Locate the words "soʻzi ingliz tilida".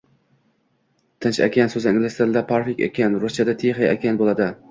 1.75-2.43